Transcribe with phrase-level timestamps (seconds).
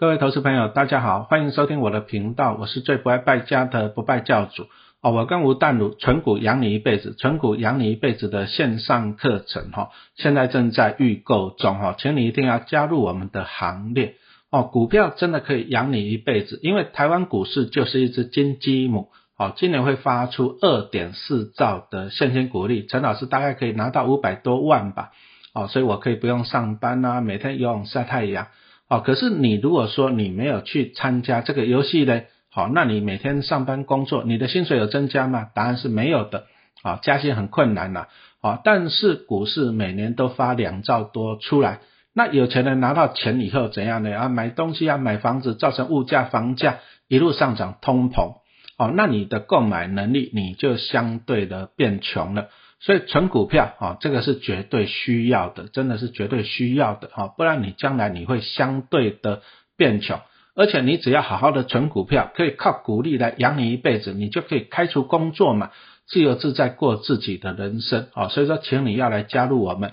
[0.00, 4.66] 各位投资朋友，大家好，欢迎收听我的频道，我是最不爱败家的不败教主
[5.02, 5.10] 哦。
[5.10, 14.14] 我跟吴淡如纯股养你一辈子，纯股养你一辈子的线上课程哈，现在正在预购中哈，请你一定要加入我们的行列
[14.50, 14.62] 哦。
[14.62, 25.10] 股票真的可以养你一辈子，因为台湾股市就是一只金鸡母哦，今年会发出二点四兆的现金股利，陈老师大概可以拿到五百多万吧
[25.52, 28.46] 哦，所以我可以不用上班啊，每天游泳晒太阳。
[28.90, 35.46] 哦，可是你如果说你没有去参加这个游戏呢，好，那你每天上班工作，你的薪水有增加吗？
[35.54, 36.46] 答案是没有的，
[36.82, 38.08] 啊，加薪很困难呐，
[38.40, 41.78] 啊，但是股市每年都发两兆多出来，
[42.12, 44.12] 那有钱人拿到钱以后怎样呢？
[44.12, 48.38] 啊，买东西啊，买房子，造成物价、房价一路上涨，通膨，
[48.76, 52.48] 哦，那你的购买能力你就相对的变穷了。
[52.80, 59.42] 所以存股票啊，这个是绝对需要的，真的是绝对需要的哈，不然你将来你会相对的
[59.76, 60.18] 变穷，
[60.54, 65.70] 而且你只要好好的存股票，可以靠股利来养你一辈子，你就可以开除工作嘛，
[66.06, 68.28] 自由自在过自己的人生啊。
[68.28, 69.92] 所以说，请你要来加入我们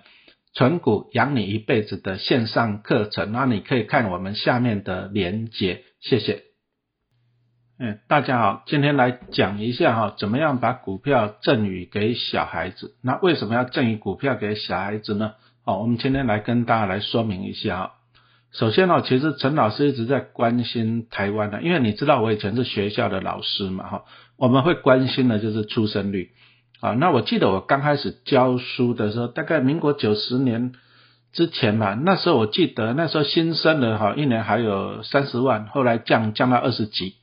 [0.53, 6.46] 存股养你一辈子的线上课程，那你可以看我们下面的连接，谢谢。
[7.80, 12.95] 嗯，大家好，今天来讲一下哈，怎么样把股票赠予给小孩子？
[13.03, 15.33] 那为什么要赠予股票给小孩子呢？
[15.64, 17.92] 好，我们今天来跟大家来说明一下哈。
[18.52, 24.05] 首先呢，其实陈老师一直在关心台湾的，因为你知道我以前是学校的老师嘛哈，
[24.38, 26.31] 我们会关心的就是出生率
[26.81, 26.94] 啊。
[26.94, 30.72] 那我记得我刚开始教书的时候，大概民国九十年
[31.31, 37.17] 之前嘛，那时候我记得那时候新生的哈，一年还有三十万，后来降降到二十几。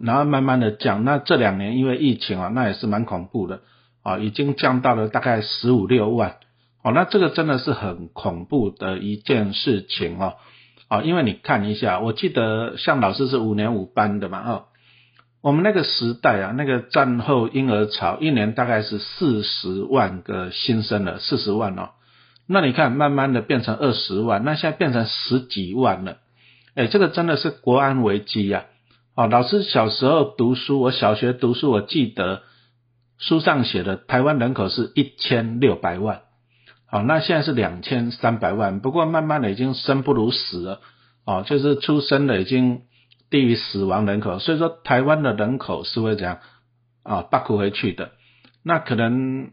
[0.00, 3.60] 然后慢慢的降，那这两年因为疫情啊，那也是蛮恐怖的
[4.02, 6.36] 啊，已经降到了大概十五六万，
[6.82, 10.34] 哦，那这个真的是很恐怖的一件事情哦，
[10.88, 14.64] 啊，因为你看一下，我记得像老师是五年五班的嘛，哦，
[15.42, 21.90] 我们那个时代啊，那个战后婴儿潮，一年大概是四十万个新生了，四十万哦，
[22.46, 26.18] 那你看慢慢的变成二十万，那现在变成十几万了，
[26.76, 28.66] 哎，这个真的是国安危机呀。
[29.18, 32.42] 哦，老师小时候读书，我小学读书，我记得
[33.18, 36.20] 书上写的台湾人口是一千六百万，
[36.86, 40.80] 好，那现在是两千三百万，不过慢慢的已经生不如死了，
[41.26, 42.82] 哦，就是出生的已经
[43.28, 46.38] 低于死亡人口，所以说台湾的人口是会怎样
[47.02, 48.12] 啊，八苦回去的，
[48.62, 49.50] 那可能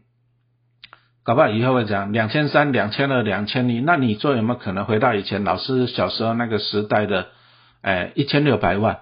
[1.24, 7.26] 搞不好以后会讲两千三、两千二、两千一，那你说有没有可能回到以前老师小时候那个时代的，
[7.82, 9.00] 哎，一千六百万？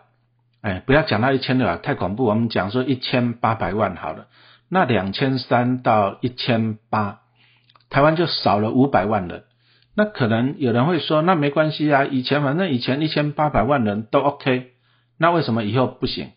[0.64, 2.25] 哎，不要讲到一千六啊，太恐怖。
[2.25, 4.28] 我们讲说一千八百万好了，
[4.70, 7.20] 那两千三到一千八，
[7.91, 9.44] 台湾就少了五百万人。
[9.94, 14.69] 那可能有人会说，那没关系啊，以前反正以前一千八百万人都 OK，
[15.19, 16.30] 那为什么以后不行？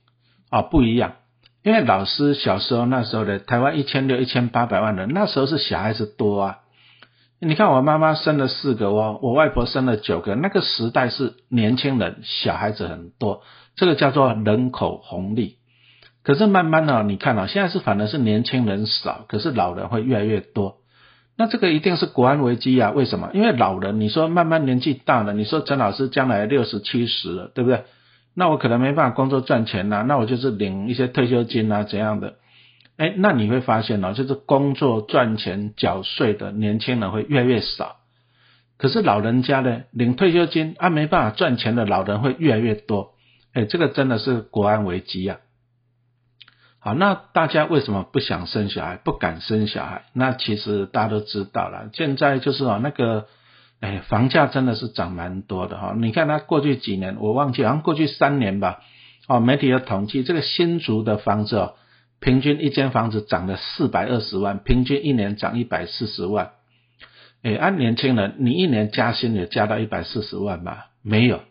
[0.49, 1.13] 啊，不一样，
[1.63, 6.57] 因为老师小时候那时候的台湾一千六、一千八百万人，那时候是小孩子多啊。
[7.39, 13.41] 你看我妈妈生了四个，哦我外婆生了九个，那个时代是年轻人小孩子很多。
[13.77, 15.57] 这个叫做人口红利，
[16.23, 20.77] 可是慢慢的，你看啊，现在是反而是年轻人少，可是老人会越来越多。
[21.37, 22.89] 那这个一定是国安危机啊？
[22.89, 23.29] 为什么？
[23.35, 27.83] 因为老人，你说慢慢年纪大了，你说陈老师将来六十七十了，对不对？
[28.33, 32.37] 那我可能没办法工作赚钱呐，那我就是领一些退休金啊怎样的？
[32.97, 37.97] 哎，那你会发现哦，就是工作赚钱缴税的年轻人会越来越少，
[38.79, 43.11] 可是老人家呢，领退休金啊没办法赚钱的老人会越来越多。
[43.53, 45.39] 哎，这个真的是国安危机呀！
[46.79, 50.03] 好，那大家为什么不想生小孩，不敢生小孩？
[50.13, 53.27] 那其实大家都知道了，现在就是哦，那个，
[53.79, 55.93] 哎，房价真的是涨蛮多的哈。
[55.97, 58.79] 你看它过去几年，我忘记，好像过去三年吧，
[59.27, 61.75] 哦，媒体有统计，这个新竹的房子哦，
[62.19, 66.51] 平均一间房子涨了四百二十万，平均一年涨一百四十万。
[67.43, 70.91] 哎，按年轻人，你一年加薪也加到一百四十万吧？
[71.01, 71.41] 没有，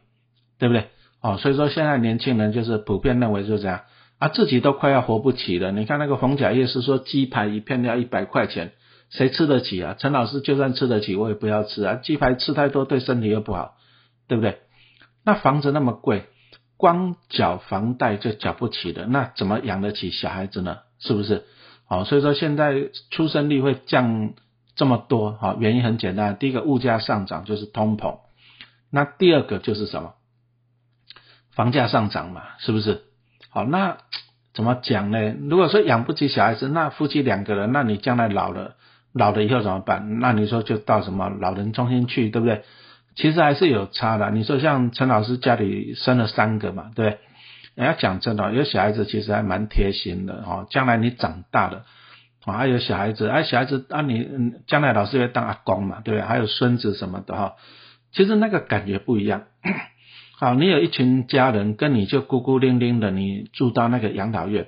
[0.59, 0.89] 对不对？
[1.27, 3.81] 哦，所以说现在年轻人就是普遍认为就是这样
[4.21, 5.73] 啊，自己都快要活不起了。
[5.73, 8.71] 你看那个逢甲夜市说鸡排一片要一百块钱，
[9.11, 9.97] 谁吃得起啊？
[9.99, 13.75] 陈老师就算吃得起，我也不要吃啊，鸡排吃太多对身体又不好，
[14.29, 14.59] 对不对？
[15.25, 16.27] 那房子那么贵，
[16.77, 20.79] 光缴房贷就缴不起的，那怎么养得起小孩子呢？
[21.01, 21.43] 是不是？
[21.89, 24.35] 哦，所以说现在出生率会降
[24.77, 28.19] 这么多，好，原因很简单，第一个物价上涨就是通膨，
[28.93, 30.13] 那第二个就是什么？
[31.57, 33.01] 房价上涨嘛，是不是？
[33.51, 33.97] 好，那
[34.55, 35.35] 怎么讲呢？
[35.49, 38.77] 如果说养不起小孩子，那夫妻两个人，那你将来老了，
[39.13, 40.21] 老了以后怎么办？
[40.21, 42.63] 那你说就到什么老人中心去，对不对？
[43.15, 44.31] 其实还是有差的。
[44.31, 47.19] 你说像陈老师家里生了三个嘛，对，
[47.75, 50.67] 人家讲真的，有小孩子其实还蛮贴心的哦。
[50.69, 51.87] 将来你长大了，
[52.45, 56.27] 啊，有小孩子，哎，小孩子啊，你嗯，将来老师会当阿公嘛，对不对？
[56.27, 57.55] 还有孙子什么的哈，
[58.13, 59.45] 其实那个感觉不一样。
[60.39, 64.67] 好，你有一群家人跟你就孤孤零零的，你住到那个养老院，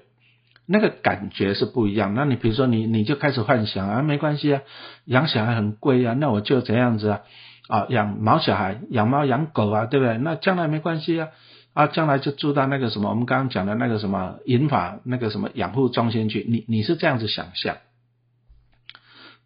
[0.65, 2.15] 那个感觉是不一样。
[2.15, 4.63] 那你比如说你你就开始幻想啊，没关系啊，
[5.05, 7.21] 养小孩很贵啊，那我就这样子啊，
[7.69, 10.17] 啊养毛小孩，养猫养狗啊，对不对？
[10.17, 11.29] 那将来没关系啊，
[11.75, 17.77] 啊将来就住到那个什么我们刚刚讲的那个什么银法那个什么养护中心去，你你是这样子想象。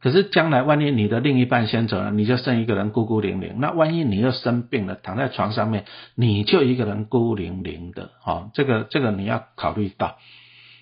[0.02, 3.60] 可是将来万一你的另一半先走了，你就剩一个人孤孤零零。
[3.60, 5.84] 那万一你又生病了，躺在床上面，
[6.16, 10.18] 你就一个人孤零零的，哦，这个这个你要考虑到。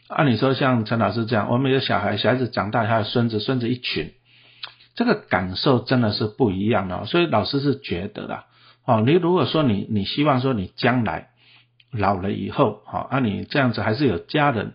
[0.08, 4.14] 按理说像陈老师这样，我们有小孩，小孩子长大，还有孙子，孙子一群，
[4.94, 7.04] 这个感受真的是不一样的。
[7.04, 8.46] 所以老师是觉得啦，
[8.86, 11.28] 哦，你如果说你你希望说你将来
[11.90, 14.72] 老了以后，好，那你这样子还是有家人，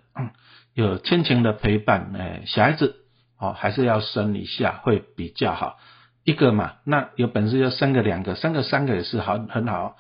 [0.76, 2.98] 有亲情的陪伴，哎，小孩子。
[3.38, 5.78] 哦，还是要生一下会比较好，
[6.24, 9.98] 一个嘛，那有本事就生个两个，生个三个也是好很好。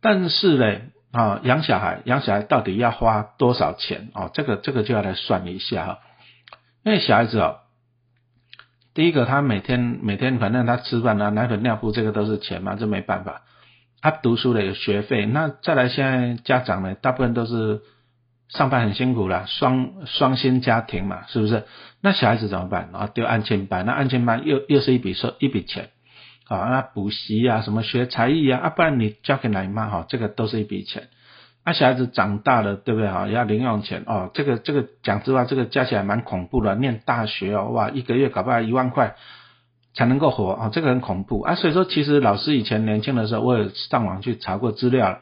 [0.00, 0.80] 但是呢，
[1.12, 4.10] 啊，养小孩，养小孩到底要花多少钱？
[4.14, 5.98] 哦，这个这个就要来算一下哈。
[6.84, 7.56] 因为小孩子哦，
[8.94, 13.42] 第一个他每天每天反正他吃饭啊，奶粉尿布这个都是钱嘛，这没办法。
[14.00, 17.80] 他读书的有学费，那再来现在家长呢，大部分都是。
[18.48, 21.64] 上班很辛苦了，双双薪家庭嘛，是不是？
[22.00, 22.90] 那小孩子怎么办？
[22.92, 25.88] 然后丢安亲班，那安亲班又又是一笔收一笔钱，
[26.46, 31.08] 啊，那补习啊，什么学才艺啊，啊，不然你交给奶妈哈，这个都是一笔钱。
[31.64, 33.26] 那小孩子长大了，对不对哈？
[33.26, 36.76] 要零用钱哦，这个这个讲实话，这个加起来蛮恐怖的。
[36.76, 39.16] 念大学哦，哇，一个月搞不好一万块
[39.92, 41.56] 才能够活啊，这个很恐怖啊。
[41.56, 45.18] 所以说，其实老师以前年轻的时候，我也上网去查过资料。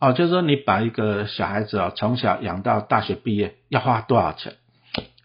[0.00, 4.54] 哦，就是说你把一个小孩子啊，从小养到大学毕业，要花多少钱？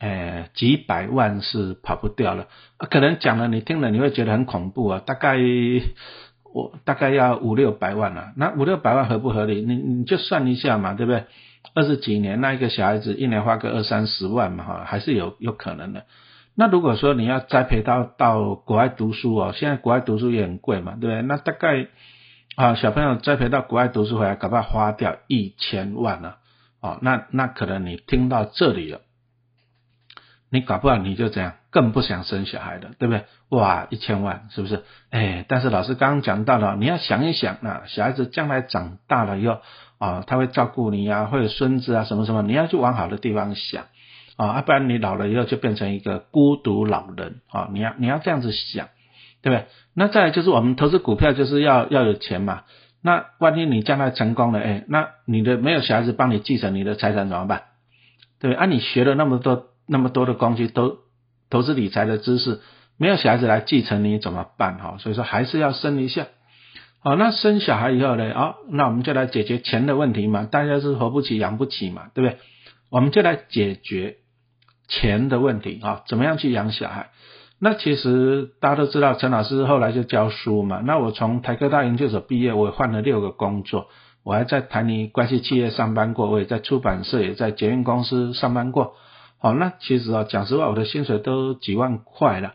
[0.01, 2.47] 诶，几百万是跑不掉了。
[2.77, 5.37] 可能讲了你听了你会觉得很恐怖啊，大概
[6.53, 8.33] 我大概要五六百万了。
[8.35, 9.61] 那五六百万合不合理？
[9.61, 11.23] 你你就算一下嘛，对不对？
[11.73, 16.03] 二十几年，那一个小孩子一年花个二三十万嘛，哈，还是有有可能的。
[16.53, 21.21] 那如果说你要栽培到到国外读书哦，现在国外读书也很贵嘛，对不对？
[21.21, 21.87] 那大概。
[22.55, 26.35] 啊，小朋友栽培到国外读书回来，搞不好花掉一千万呢。
[26.79, 29.01] 哦，那那可能你听到这里了，
[30.49, 33.25] 你搞不好你就这样，更不想生小孩了，对不对？
[33.49, 34.83] 哇，一千万是不是？
[35.09, 39.59] 哎，但是老师刚刚讲到了，你要想一想啊，小孩子将来长大了以后
[39.97, 43.87] 啊，他会照顾你啊，会有孙子啊，什么什么，你要去往好的地方想
[44.37, 48.87] 啊，不然你老了以后就变成一个孤独老人啊，你要你要这样子想。
[49.45, 49.67] 对不对？
[49.93, 52.63] 那再就是我们投资股票就是要要有钱嘛。
[53.03, 57.65] 那万一你将来成功了，哎，那你的没有小孩子帮你继承你的财产怎么办？
[58.39, 58.59] 对不对？
[58.59, 60.97] 啊，你学了那么多那么多的工具，都
[61.51, 62.59] 投资理财的知识，
[62.97, 64.79] 没有小孩子来继承你怎么办？
[64.79, 66.25] 哈，所以说还是要生一下。
[67.03, 68.33] 好，那生小孩以后呢？
[68.33, 70.47] 好，那我们就来解决钱的问题嘛。
[70.49, 72.39] 大家是活不起养不起嘛，对不对？
[72.89, 74.15] 我们就来解决
[74.87, 77.11] 钱的问题啊，怎么样去养小孩？
[77.57, 80.81] 那其实大家都知道，陈老师后来就教书嘛。
[80.83, 83.87] 那我从台科大研究所毕业，我换了六个工作，
[84.23, 88.93] 我还在台泥关系企业上班过，我也在出版社，也在捷运公司上班过。
[89.39, 92.53] 好，那其实啊，讲实话，我的薪水都几万块了。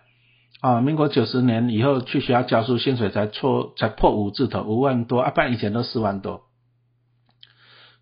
[0.60, 6.42] 啊，民国九十年以后去学校教书，薪水才错才破五字头，五万多，啊，不然以前都四万多。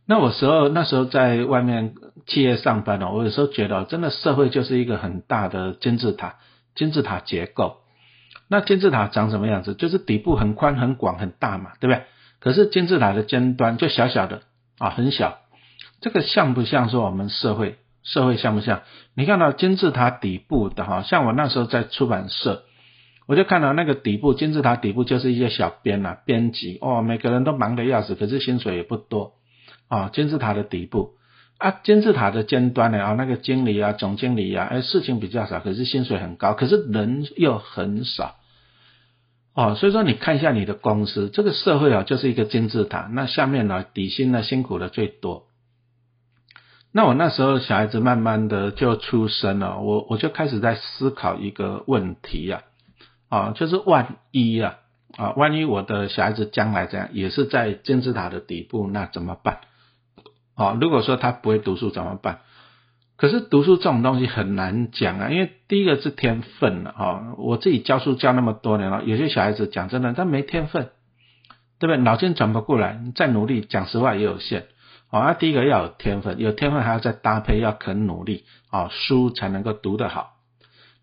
[0.04, 1.94] 那我时候那时候在外面
[2.26, 6.36] 企业上班哦，我有时候觉得，真的社会就是一个很大的金字塔。
[6.78, 7.78] 金字塔结构，
[8.48, 9.74] 那金字塔长什么样子？
[9.74, 12.04] 就是底部很宽、很广、很大嘛，对不对？
[12.38, 14.42] 可是金字塔的尖端就小小的
[14.78, 15.38] 啊，很小。
[16.00, 17.78] 这个像不像说我们社会？
[18.04, 18.82] 社会像不像？
[19.14, 22.62] 你看到金字塔底部的哈，像我那时候在出版社，
[23.26, 29.32] 我就看到那个底部金字塔底部就是一些小编呐，编辑哦，每个人都忙得要死，可是薪水也不多
[29.88, 30.10] 啊。
[30.12, 31.17] 金字塔的底部。
[31.58, 33.02] 啊，金字塔的尖端呢？
[33.02, 38.36] 啊，那个经理啊，总经理啊，哎，事情比较少，可是薪水很高，可是人又很少。
[39.54, 45.46] 哦，所以说你看一下你的公司，这个社会啊，就是一个金字塔，那下面呢，底薪呢，辛苦的最多。
[46.92, 52.62] 那我那时候小孩子慢慢的就出生了，我我就开始在思考一个问题呀，
[53.28, 54.76] 啊，就是万一呀，
[55.16, 59.58] 啊，万一我的小孩子将来这样，也是在金字塔的底部，那怎么办？
[60.58, 62.40] 哦，如果说他不会读书怎么办？
[63.16, 67.34] 可是读书这种东西很难讲啊，因为第一个是天分了哈。
[67.38, 70.90] 我自己教书教那么多年了，有些小孩子讲真的，他没天分
[71.78, 71.96] 对不对？
[71.98, 74.66] 脑筋转不过来，你再努力，讲实话也有限。
[75.10, 80.34] 哦，那第一个要有天分，有天分还要再搭配要肯努力，哦，书才能够读得好。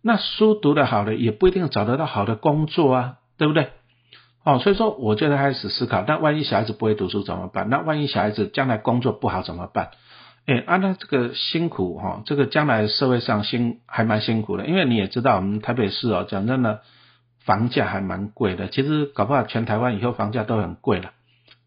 [0.01, 3.69] 那书读得好的也不一定找得到好的工作啊，对不对？
[4.45, 7.67] 哦，所以说我就开始思考，那万一小孩子不会读书怎么办？
[7.67, 9.89] 那万一小孩子将来工作不好怎么办？
[10.45, 16.81] 哎，啊，那这个辛苦哈，这个将来社会上辛还蛮辛苦的，因为你也知道我们台北市哦，讲真的，
[17.43, 21.09] 房价还蛮贵的，其实搞不好全台湾以后房价都很贵了，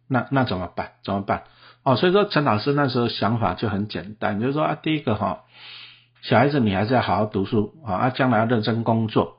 [0.09, 0.93] 那那怎么办？
[1.03, 1.43] 怎么办？
[1.83, 5.41] 哦，所以说陈老师那时候想法就很简单，就是说啊，第一个哈，
[6.23, 9.38] 小孩子你还是要好好读书啊，啊，将来要认真工作。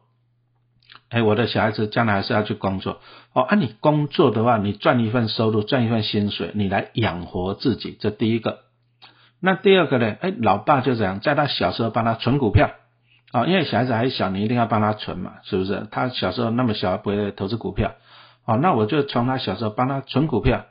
[1.09, 2.99] 哎，我的小孩子将来还是要去工作
[3.33, 3.41] 哦。
[3.41, 8.59] 啊，你工作的话，你赚一份收入，赚一份薪水，你来养活自己，这第一个。
[9.41, 10.17] 那第二个呢？
[10.21, 12.71] 哎，老爸就这样，在他小时候帮他存股票
[13.31, 15.87] 啊，因为小孩子还小，你一定要帮他存嘛，是不是？
[15.89, 17.93] 他小时候那么小，不会投资股票，
[18.45, 20.65] 哦，那我就从他小时候帮他存股票。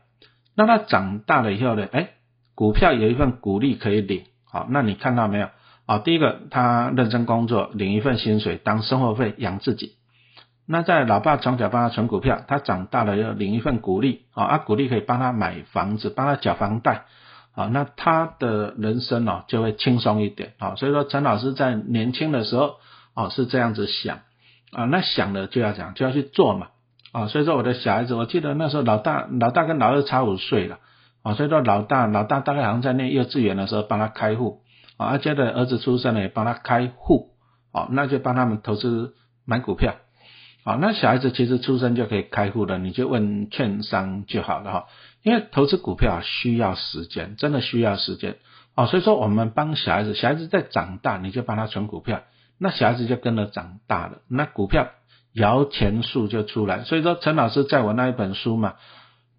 [0.54, 1.88] 那他长大了以后呢？
[1.90, 2.10] 哎，
[2.54, 5.48] 股票有一份股利可以领，好，那你看到没有？
[5.86, 9.97] 啊，第一个他认真工作，领一份薪水当生活费养自己。
[10.70, 17.06] 那在老爸从小帮他存股票，他长大了要领一份股利，啊，啊，股利可以帮他买房子，帮他缴房贷，
[17.54, 22.76] 啊，那他的人生哦就会轻松一点，啊，所以说陈老师在年轻的时候，
[23.14, 24.18] 哦是这样子想，
[24.72, 26.68] 啊，那想了就要讲就要去做嘛。
[27.10, 30.78] 啊，所以说我的小孩子，我记得那时候老大老大跟老二差五岁了，
[31.22, 34.60] 啊，所以说老大老大大概好像在念幼稚园的时候帮他开户，
[34.98, 37.30] 啊，而且的儿子出生了也帮他开户，
[37.72, 39.14] 啊，那就帮他们投资
[39.46, 39.94] 买股票，
[40.68, 44.86] 啊，那小孩子其实出生就可以开户了，你就问券商就好了哈，
[45.22, 48.36] 因为投资股票需要时间，真的需要时间，
[48.74, 52.22] 啊，所以说我们帮小孩子，小孩子在长大，你就帮他存股票，
[52.58, 54.88] 那小孩子就跟着长大了，那股票。
[55.34, 58.74] 摇钱树就出来，所以说陈老师在我那一本书嘛，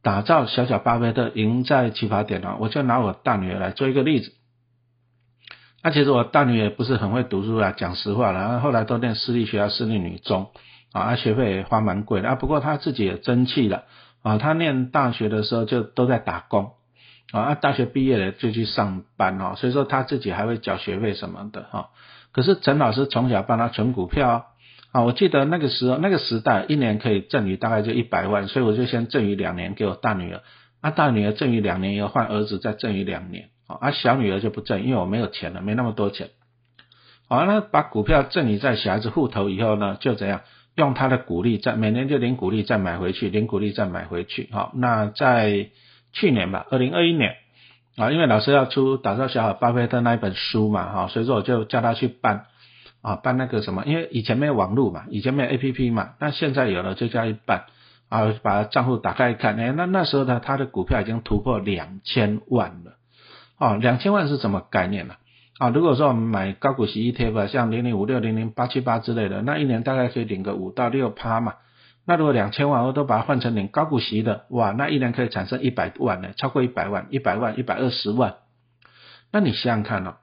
[0.02, 4.32] 打造小小巴菲特赢在起跑点啊，我就拿我大女儿来做一个例子。
[5.84, 10.52] 那其实我大女儿不是很会读书啊，讲实话了，然后后来都念私立学校、私立女中
[10.92, 12.36] 啊，学费也花蛮贵的啊。
[12.36, 13.84] 不过他自己也争气了
[14.22, 16.72] 啊，他念大学的时候就都在打工
[17.32, 21.90] 啊，大学毕业了就去上班哦，所以说他自己还会缴学费什么的哈。
[22.32, 24.48] 可是陈老师从小帮他存股票。
[24.92, 30.42] 啊，我记得那个时候那个时代，一年可以赠予大概就一百万，所以我就先赠予两年给我大女儿，
[30.82, 36.30] 啊大女儿赠予两年以后换儿子再赠予两年，啊小女儿就不赠，因为我没有钱了，没那么多钱。
[37.28, 40.42] 好，那把股票赠予在小孩子户头以后呢，就怎样
[40.80, 44.50] 用他的股利再每年就领股利再买回去，领股利再买回去。
[44.52, 45.70] 好，那在
[46.14, 47.36] 去年吧，二零二一年，
[47.98, 52.46] 啊因为老师要出打造小好巴菲特那一本书嘛，哈，所以说我就叫他去办。
[53.02, 53.86] 啊，办那个什么？
[53.86, 57.64] 因为以前没有网络嘛，以前没有 A P P 嘛，那现在有了就叫一办
[58.10, 62.98] 啊，把账户打开一看，哎，那那时候呢，他的股票已经突破两千万了。
[63.58, 65.16] 哦，两千万是什么概念呢？
[65.60, 71.54] 啊如果说我们买高股息 E T F，像零零五六、零零八七八之类的，那一年大概可以领个五到六趴嘛。
[72.06, 78.38] 那如果两千万我都把它换成领高股息的，哇，那一年可以产生一百万呢，超过一百万，一百万、一百二十万。
[79.32, 80.16] 那你想想看哦。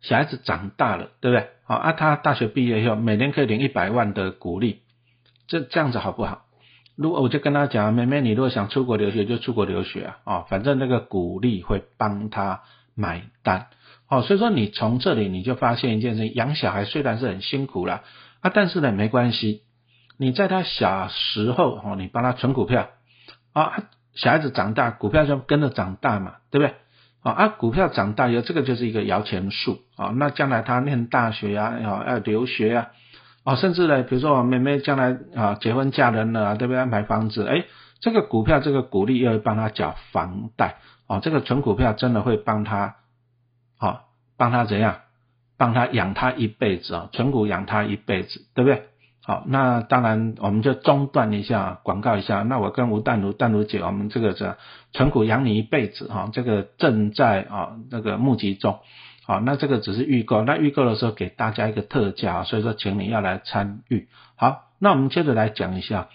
[0.00, 1.48] 小孩子长大了，对不对？
[1.64, 4.82] 好啊，他大学毕业以后，每年可以领一百万的股利，
[5.48, 6.44] 这这样子好不好？
[6.94, 12.60] 如果我就跟他讲，妹妹，你如果想出国留学，就出国留学啊，哦，反正那个鼓励会帮他
[12.94, 13.68] 买单，
[14.14, 18.02] 哦，所以说你从这里你就发现一件事，养小孩虽然是很辛苦了
[18.40, 19.62] 啊，但是呢没关系，
[20.18, 22.90] 你在他小时候哦，你帮他存股票
[23.52, 23.72] 啊，
[24.14, 26.74] 小孩子长大，股票就跟着长大嘛，对不对？
[27.24, 30.12] 啊，啊，股票长大以后，这个就是一个摇钱树啊。
[30.14, 32.90] 那将来他念大学呀，要要留学呀，
[33.44, 36.84] 啊，甚至呢，比如说我妹妹将来啊结婚嫁人了，对不对？
[36.84, 37.64] 买房子，哎，
[38.00, 42.96] 这个股票这个股利又会帮他缴房贷，啊，这个存股票真的会帮他，
[43.84, 44.00] 啊，
[44.36, 44.96] 帮他怎样？
[45.56, 48.82] 帮他养他一辈子啊，存股养他一辈子，对不对？
[49.22, 52.42] 好，那当然我们就中断一下广告一下。
[52.42, 54.56] 那我跟吴淡如、淡如姐，我们这个是
[54.92, 58.80] 存股养你一辈子哈，这个正在啊那个募集中。
[59.24, 64.08] 好，那这个只是预购，那预购的时候给大家一个特价，所以说请你要来参与。
[64.36, 66.08] 好，那我们接着来讲一下，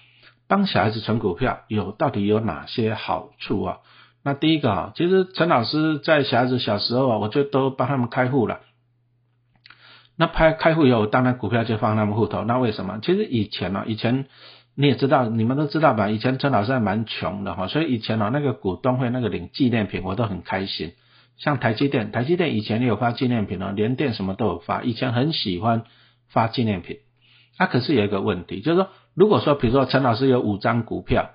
[0.47, 3.77] 帮小孩子存股票有到底有哪些好处啊？
[4.23, 8.59] 那第一个啊，其实陈老师在小孩子小时候啊，我就都帮他们开户了。
[10.17, 12.43] 那开开户以后，当然股票就放他们户头。
[12.43, 12.99] 那为什么？
[13.01, 14.25] 其实以前呢，以前
[14.75, 16.09] 你也知道，你们都知道吧？
[16.09, 20.91] 以前陈老师还蛮穷的哈，所以以前呢，那个股东会那个领纪念品，我都很开心。
[21.37, 24.83] 像台积电，台积电以前也有发纪念品哦，联电什么都有发。
[24.83, 25.83] 以前很喜欢
[26.27, 26.97] 发纪念品。
[27.57, 31.29] 那可是有一个问题，就是说，如果说比如说陈老师有五张股票，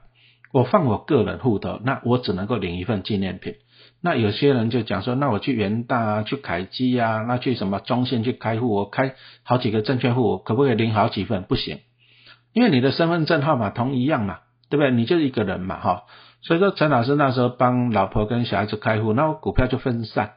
[0.55, 3.57] 我放我个人户头，那我只能够领一份纪念品。
[4.01, 11.43] 那有些人就讲说，那我去元大啊，去凯基啊，那去什么中信去开户，我开好几个证券户，可不可以领好几份？
[11.43, 11.81] 不行，
[12.53, 14.39] 因为你的身份证号码同一样嘛，
[14.71, 14.93] 对不对？
[14.93, 16.05] 你就一个人嘛，哈。
[16.41, 20.35] 所以说，陈老师那时候帮老婆跟小孩子开户，那我股票就分散。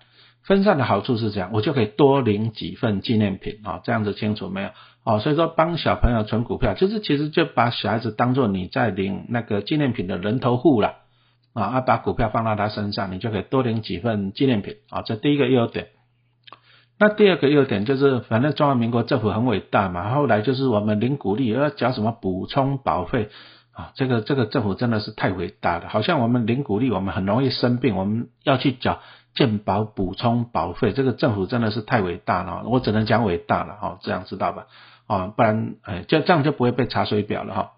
[0.48, 4.70] 分散的好处是这样，我就可以多领几份纪念品啊，这样子清楚没有？
[5.04, 10.96] 哦，所以说帮小朋友存股票，就是其实就把小孩子当做你在领那个纪念品的人头户了
[11.54, 15.88] 啊，啊，把股票放到他身上，你就可以多领几份纪念品啊，这第一个优点。
[16.98, 23.30] 那第二个优点就是，反正中华民国政府很伟大嘛，后来就是我们领股利要缴什么补充保费
[23.74, 29.00] 啊，这个这个政府真的是太伟大了，好像我们领股利，我们很容易生病，我们要去缴。
[29.38, 34.66] 健保补充保费，这个政府真的是太伟大了，我只能讲伟大了哈，这样知道吧？
[35.06, 37.72] 啊，不然哎，就这样就不会被查水表了哈。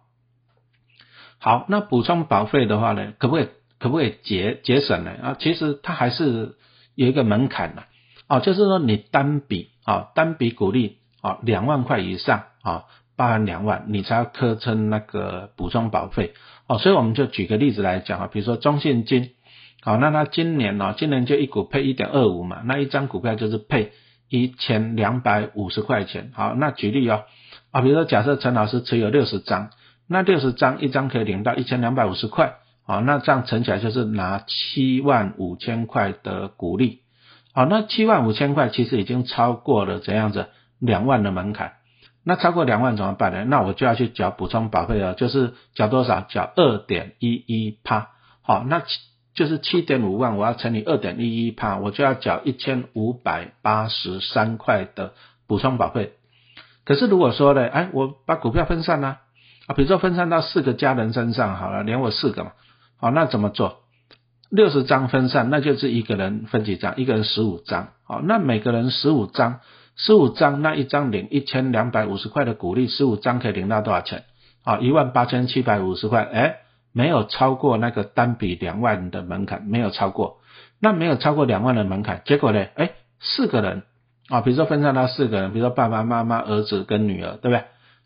[1.37, 5.11] 好，那补充保费的话呢，可不可以可不可以节节省呢？
[5.21, 6.55] 啊，其实它还是
[6.95, 7.83] 有一个门槛的
[8.27, 12.85] 啊，就是说你单笔啊单笔鼓励啊两万块以上啊，
[13.17, 16.33] 包含两万，你才要科称那个补充保费
[16.67, 16.77] 哦。
[16.77, 19.31] 所以我们就举个例子来讲啊，比如说中信金。
[19.81, 20.93] 好，那他今年呢？
[20.97, 23.93] 今年就一股配一点二五嘛，那一张股票就是配
[24.27, 26.31] 一千两百五十块钱。
[26.33, 27.23] 好，那举例哦，
[27.71, 29.69] 啊，比如说假设陈老师持有六十张，
[30.05, 32.55] 那六十张一张可以领到一千两百五十块，
[32.85, 36.99] 好，那这样乘起来就是拿七万五千块的股利。
[37.53, 41.75] 好，那七万五千块其实已经超过了怎样子两万的门槛。
[42.25, 43.45] 那超过两万怎么办呢？
[43.45, 46.19] 那我就要去缴补充保费了，就是缴多少？
[46.19, 48.09] 缴二点一一趴。
[48.41, 48.83] 好，那。
[49.39, 55.13] 就是七点五万，我要乘以二点一一帕，我就要缴一千五百八十三块的
[55.47, 56.11] 补充保费。
[56.83, 59.15] 可是如果说呢，哎，我把股票分散呢，
[59.65, 62.51] 啊，比如说分散到四个家人身上好了，连我四个嘛，
[62.97, 63.77] 好，那怎么做？
[64.49, 69.61] 六十张分散，那就是一个人分几张，一个人十五张，好，那每个人十五张，
[69.95, 74.25] 十五张，那一张领一千两百五十块的股利，十五张可以领到多少钱？
[74.65, 76.57] 好，一万八千七百五十块，哎。
[76.99, 80.41] 没有超过那个单笔两万的门槛，没有超过，
[80.81, 82.65] 那没有超过两万的门槛，结果呢？
[82.75, 83.83] 哎，四个人
[84.27, 87.63] 啊，比如说分散到四个人，比如说爸爸妈妈、儿子跟女儿，对不对？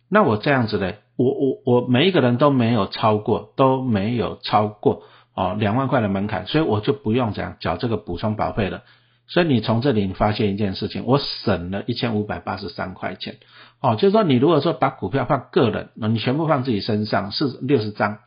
[0.10, 5.02] 那我这样子呢，我我我每一个人都没有超过，都没有超过
[5.34, 8.84] 哦两万块的门槛，所以我就不用这样缴这个补充保费了。
[9.26, 13.38] 所以你从这里你发现一件事情，我省了一千五百八十三块钱
[13.82, 18.20] 哦，就是说你如果说把股票放个人，你全部放自己身上是六十张。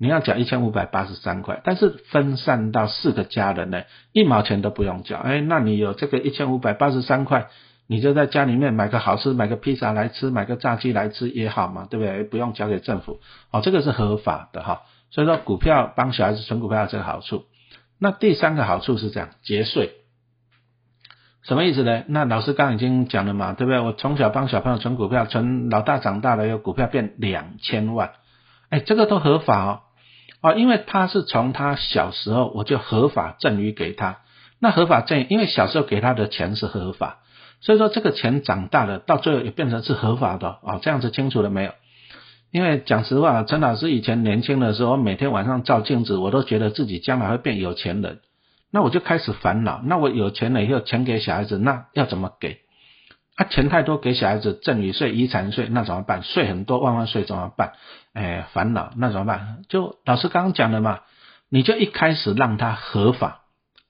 [0.00, 3.82] 你要缴一千五百八十三块，但是分散到四个家人呢，
[4.12, 5.18] 一毛钱都不用缴。
[5.18, 7.48] 哎，那你有这个一千五百八十三块，
[7.88, 12.22] 你就在家里面买个好吃，买个披萨来吃，买个炸鸡来吃也好嘛，对不对？
[12.22, 13.18] 不用交给政府，
[13.50, 14.82] 哦，这个是合法的哈。
[15.10, 17.46] 所以说股票帮小孩子存股票这个好处。
[17.98, 19.94] 那第三个好处是这样，节税，
[21.42, 22.04] 什么意思呢？
[22.06, 23.80] 那老师刚已经讲了嘛，对不对？
[23.80, 28.12] 我从小帮小朋友存股票，存老大长大了，有股票变两千万，
[28.68, 29.80] 哎，这个都合法哦。
[30.40, 34.18] 啊，因为他是从他小时候我就合法赠与给他，
[34.60, 37.18] 那合法赠，因为小时候给他的钱是合法，
[37.60, 41.72] 所以说这个钱长大了，到最后也变成是合法的啊，这样子清楚了没有？
[42.50, 48.20] 因为讲实话，陈老师以前年轻的时候，每天晚上照镜子，我都觉得自己将来会变有钱人，
[48.72, 52.60] 那我就开始烦恼，那我有钱了以后，钱给小孩子，那要怎么给？
[53.36, 56.22] 啊，钱太多给小孩子赠与税、遗产税，那怎么办？
[56.22, 57.74] 税很多，万万税怎么办？
[58.18, 59.62] 哎，烦恼，那怎么办？
[59.68, 61.02] 就老师刚刚讲的嘛，
[61.48, 63.42] 你就一开始让他合法，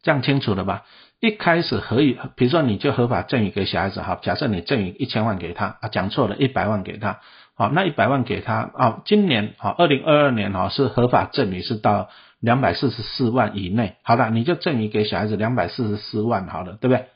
[0.03, 0.85] 这样清楚了吧？
[1.19, 7.21] 一开始可以，比如说你就合法赠与给小孩子，哈，假设你赠与一千万给他，啊，讲错了，一百万给他，
[7.57, 17.07] 好，那一百万给他，啊，今年，好，二零二二年，哈，是合法赠与是到两百四十四万以内，好的，你就赠与给小孩子两百四十四万，好了，对不对？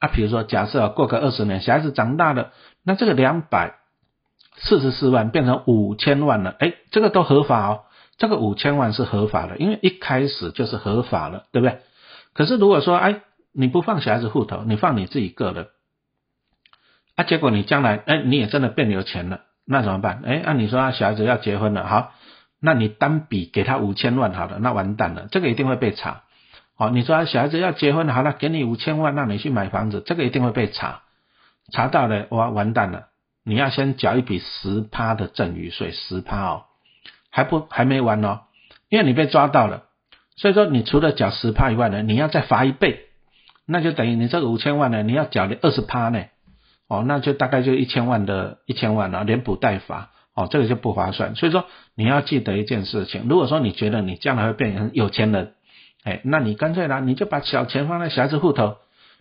[0.00, 2.52] 啊，比如说，假设过个二十年，小孩子长大了，
[2.84, 3.77] 那这个两百
[4.60, 7.80] 四十四万变成五千万了，哎，这个都合法哦，
[8.16, 11.78] 这个五千万是合法的，因为一开始就是合法了，对不对？
[12.34, 15.68] 可是如果说，哎，你不放小孩子户头，你放你自己个人，
[17.16, 20.22] 啊，结果你将来，哎，你也真的变有钱了，那怎么办？
[20.24, 22.12] 哎，按你说，小孩子要结婚了，好，
[22.60, 26.22] 那你单笔给他五千万，好了，那完蛋了，这个一定会被查。
[26.76, 31.02] 哦，你说小孩子要结婚，好了，给你五千万，让你去买房子，这个一定会被查，
[31.72, 33.06] 查到了，哇，完蛋了！
[33.48, 36.64] 你要先缴一笔十趴的赠与税，十趴哦，
[37.30, 38.40] 还不还没完哦，
[38.90, 39.84] 因为你被抓到了，
[40.36, 43.06] 所以说你除了缴十趴以外呢，你要再罚一倍，
[43.66, 46.26] 那就等于你这个五千万呢，你要缴的二十趴呢，
[46.88, 51.34] 哦，那就大概就一千万的一千万了，连补带罚，哦，这个就不划算。
[51.34, 55.54] 所以说你要记得一件事情，如果说你觉得你将来会变成有钱人，
[56.04, 58.76] 哎，那你干脆呢，你就把小钱放在小孩子户头，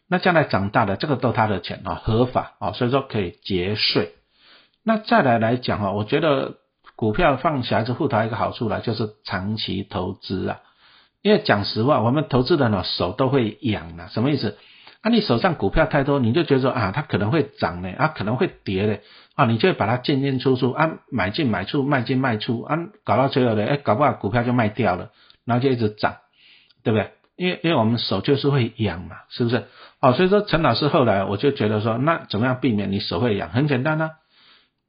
[0.10, 4.16] 那将来长大的这个都他的钱啊，合法啊，所以说可以节税。
[4.88, 6.60] 那再来来讲啊，我觉得
[6.96, 10.62] 股票放小孩子户头一个好处呢，就是长期投资啊。
[11.22, 14.58] 因为讲实话，我们投资人呢手都会痒啊，什么意思？
[15.02, 18.98] 啊，你手上股票太多，你就觉得说啊，它可能会涨呢，啊，可能会跌呢，
[19.36, 25.10] 啊，你就会把它进进出出，啊，买进买出，卖进卖出，啊，搞到最后呢，哎，搞不好股票就卖掉了，
[25.44, 26.16] 然后就一直涨，
[26.86, 27.12] 对不对？
[27.36, 29.66] 因为因为我们手就是会痒嘛，是不是？
[30.00, 33.50] 哦，所以说陈老师后来我就觉得说，那怎么样避免你手会痒？
[33.50, 34.12] 很简单呢，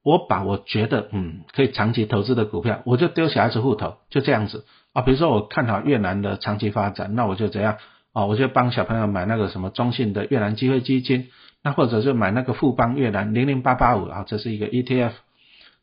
[0.03, 4.65] 我把我觉得嗯可以长期投资的股票，我就丢小孩子户头，就这样子。
[4.93, 7.77] 啊，比如说我看好越南的长期发展，那我就怎样
[8.13, 8.25] 啊？
[8.25, 11.29] 我就帮小朋友买那个什么中信的越南机会基金，
[11.63, 15.13] 那或者是买那个富邦越南零零八八五啊，这是一个 ETF。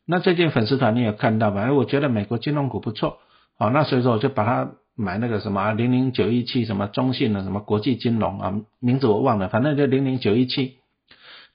[0.06, 1.62] 那最近粉丝团你也看到吧？
[1.62, 3.18] 哎，我觉得美国金融股不错，
[3.58, 10.78] 好，那所以说我就把它买那个什么零零九一七什么中信的什么国际金融啊，名字我忘了，反正就零零九一七。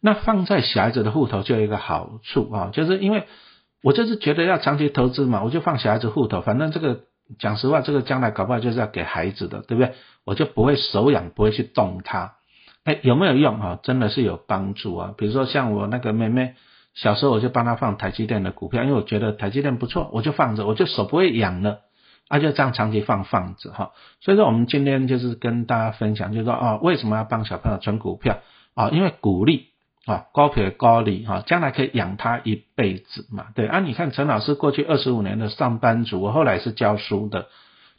[0.02, 3.24] 那放在小孩子的户头就有一个好处啊，就是因为
[3.84, 7.02] 我就是觉得要长期投资嘛，我就放小孩子户头，反正这个。
[7.40, 9.94] 讲实话，这个将来搞不好就是要给孩子的，对不对？
[10.26, 12.34] 我就不会手痒，不会去动它。
[12.84, 13.80] 哎，有没有用啊？
[13.84, 15.14] 真的是有帮助啊。
[15.18, 16.56] 比如说像我那个妹妹，
[16.94, 21.80] 小时候我就帮她放台积电的股票，因为我觉得台积电不错，我就放着，我就手不会痒了，
[22.28, 23.92] 啊，就这样长期放放着哈。
[24.20, 28.40] 所以说我们今天就是跟大家分享，就是说哦，为什么要帮小朋友存股票
[28.76, 28.90] 啊？
[28.90, 29.71] 因为鼓励。
[30.06, 33.48] 啊，高撇高利哈，将来可以养他一辈子嘛？
[33.54, 37.48] 对啊，你看陈老师过去二十五年的上班族，我后来是教书的。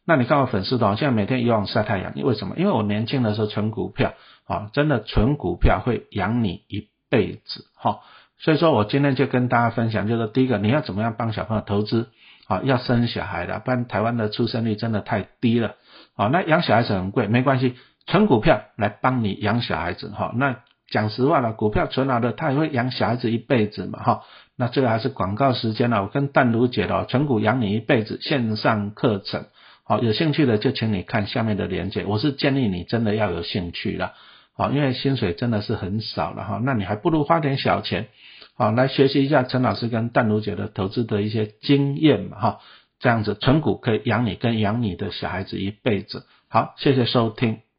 [0.05, 2.57] 那你看我粉丝团，现在每天游泳晒太阳，因为什么？
[2.57, 4.15] 因为我年轻的时候存股票
[4.49, 8.01] 啊，真的存股票会养你一辈子哈。
[8.39, 12.11] 所以说我今天就跟大家分享，就是第一个，你要怎么样帮小朋友投资
[12.49, 12.63] 啊？
[12.65, 15.77] 要生小孩的，不然台湾的出生率真的太低了
[16.17, 16.27] 啊。
[16.27, 17.77] 那养小孩子很贵，没关系，
[18.09, 20.33] 存股票来帮你养小孩子哈。
[20.35, 20.57] 那
[20.93, 24.21] 讲实话了，股票存好的，他也会养小孩子一辈子嘛，哈。
[24.55, 29.47] 那这个还是广告时间了，我跟淡如姐的存股养你一辈子线上课程，
[29.83, 32.05] 好，有兴趣的就请你看下面的链接。
[32.05, 34.13] 我是建议你真的要有兴趣了，
[34.55, 38.09] 好，因为薪水真的是很少了哈，那你还不如花点小钱，
[38.55, 42.61] 好，来学习一下陈老师跟淡如姐的投资的一些经验嘛，哈，
[43.01, 46.27] 这样子存股可以养你跟养你的小孩子一辈子。
[46.49, 47.72] 好，谢谢收听。